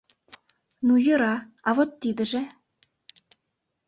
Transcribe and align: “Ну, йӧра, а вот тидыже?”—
“Ну, 0.85 0.93
йӧра, 1.05 1.35
а 1.67 1.69
вот 1.75 1.89
тидыже?”— 2.01 2.41